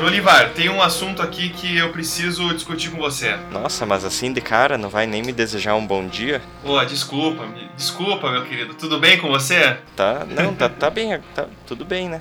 [0.00, 3.36] Olivar, tem um assunto aqui que eu preciso discutir com você.
[3.50, 6.42] Nossa, mas assim de cara, não vai nem me desejar um bom dia?
[6.64, 8.74] Pô, desculpa, desculpa, meu querido.
[8.74, 9.76] Tudo bem com você?
[9.96, 12.20] Tá, não, tá, tá bem, tá tudo bem, né?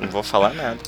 [0.00, 0.78] Não vou falar nada.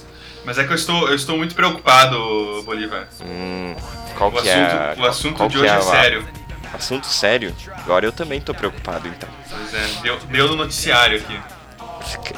[0.44, 3.08] Mas é que eu estou, eu estou muito preocupado, Bolívar.
[3.20, 3.74] Hum,
[4.16, 6.28] qual O que é assunto, o assunto de que hoje é é sério.
[6.72, 7.54] Assunto sério?
[7.78, 9.28] Agora eu também tô preocupado, então.
[9.50, 11.38] Pois é, deu, deu no noticiário aqui.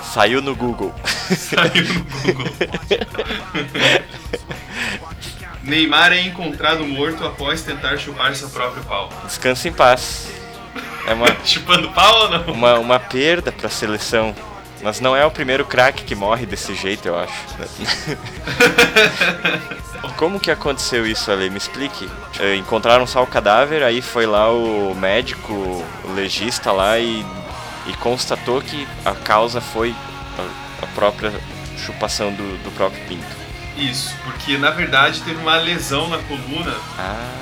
[0.03, 0.93] Saiu no Google.
[1.37, 2.47] Saiu no Google.
[5.63, 9.09] Neymar é encontrado morto após tentar chupar seu próprio pau.
[9.25, 10.29] Descansa em paz.
[11.07, 12.53] É uma, Chupando pau ou não?
[12.53, 14.35] uma, uma perda pra seleção.
[14.83, 17.33] Mas não é o primeiro craque que morre desse jeito, eu acho.
[20.17, 21.49] Como que aconteceu isso, Ale?
[21.51, 22.09] Me explique.
[22.41, 27.25] Eh, Encontraram só o cadáver, aí foi lá o médico, o legista lá e,
[27.87, 29.95] e constatou que a causa foi
[30.39, 31.33] a, a própria
[31.79, 33.43] chupação do, do próprio pinto.
[33.77, 37.33] Isso, porque na verdade teve uma lesão na coluna Ah,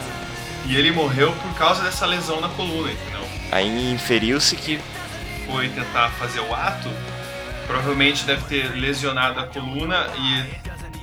[0.67, 3.21] e ele morreu por causa dessa lesão na coluna, entendeu?
[3.53, 4.79] aí inferiu-se que
[5.47, 6.89] Foi tentar fazer o ato,
[7.67, 10.61] provavelmente deve ter lesionado a coluna e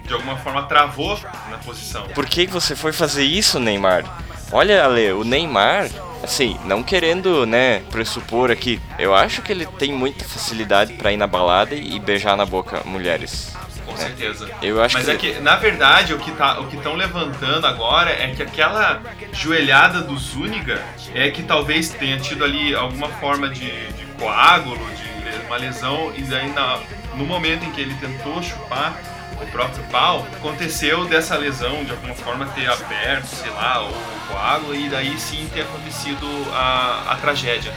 [0.07, 2.07] de alguma forma travou na posição.
[2.15, 4.05] Por que você foi fazer isso, Neymar?
[4.53, 5.89] Olha, Ale, o Neymar,
[6.27, 11.17] assim, não querendo, né, pressupor aqui, eu acho que ele tem muita facilidade pra ir
[11.17, 13.55] na balada e beijar na boca mulheres.
[13.85, 14.49] Com certeza.
[14.61, 18.33] Eu acho Mas que, é que, na verdade, o que tá, estão levantando agora é
[18.35, 20.83] que aquela joelhada do Zúñiga
[21.15, 23.61] é que talvez tenha tido ali alguma forma de,
[23.93, 26.79] de coágulo, de uma lesão, e daí na-
[27.15, 28.99] no momento em que ele tentou chupar
[29.41, 33.93] o próprio pau, aconteceu dessa lesão de alguma forma ter aberto, sei lá, o
[34.27, 37.73] coágulo, e daí sim ter acontecido a, a tragédia.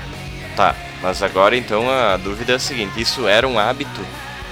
[0.56, 4.04] Tá, mas agora então a dúvida é a seguinte, isso era um hábito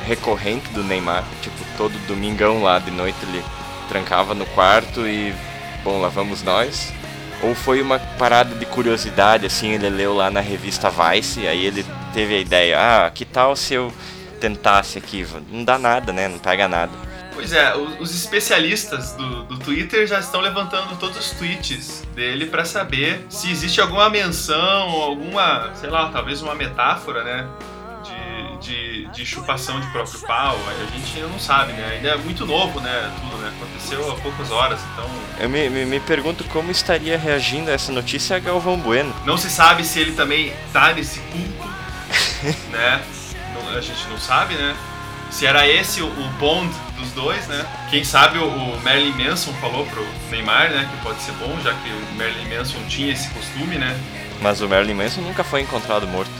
[0.06, 1.24] recorrente do Neymar?
[1.42, 3.42] Tipo, todo domingão lá de noite ele
[3.88, 5.34] trancava no quarto e,
[5.82, 6.92] bom, lá vamos nós?
[7.42, 11.84] Ou foi uma parada de curiosidade, assim, ele leu lá na revista Vice, aí ele
[12.12, 13.92] teve a ideia, ah, que tal se eu
[14.38, 15.26] tentasse aqui?
[15.50, 16.28] Não dá nada, né?
[16.28, 16.92] Não pega nada.
[17.38, 22.64] Pois é, os especialistas do, do Twitter já estão levantando todos os tweets dele para
[22.64, 27.46] saber se existe alguma menção, alguma, sei lá, talvez uma metáfora, né?
[28.02, 30.58] De, de, de chupação de próprio pau.
[30.68, 31.92] A gente ainda não sabe, né?
[31.92, 33.12] Ainda é muito novo, né?
[33.20, 33.52] Tudo, né?
[33.56, 37.92] Aconteceu há poucas horas, então Eu me, me, me pergunto como estaria reagindo a essa
[37.92, 39.14] notícia a Galvão Bueno.
[39.24, 41.68] não se sabe se ele também tá nesse culto,
[42.72, 43.00] né?
[43.64, 44.74] Não- a gente não sabe, né?
[45.30, 46.08] Se era esse o,
[46.38, 47.66] bond dos dois, né?
[47.90, 50.88] Quem sabe o, Marilyn Manson falou pro Neymar, né?
[50.90, 53.94] Que pode ser bom, já que o Marilyn Manson tinha esse costume, né?
[54.40, 56.30] Mas o Marilyn Manson nunca foi encontrado morto.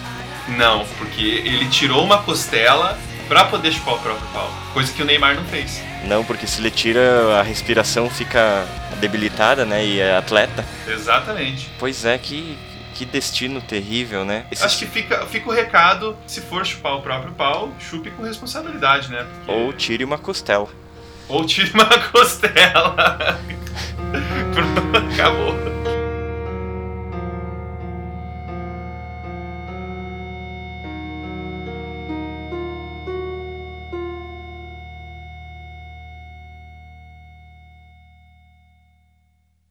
[0.49, 2.99] Não, porque ele tirou uma costela
[3.29, 4.51] pra poder chupar o próprio pau.
[4.73, 5.83] Coisa que o Neymar não fez.
[6.05, 8.67] Não, porque se ele tira, a respiração fica
[9.01, 9.85] debilitada, né?
[9.85, 10.65] E é atleta.
[10.87, 11.69] Exatamente.
[11.79, 12.57] Pois é, que,
[12.99, 14.45] que destino terrível, né?
[14.51, 18.25] Esse- Acho que fica, fica o recado, se for chupar o próprio pau, chupe com
[18.25, 19.25] responsabilidade, né?
[19.45, 20.67] Porque- Ou tire uma costela.
[21.29, 23.39] Ou tire uma costela.
[24.53, 25.78] Pronto, acabou.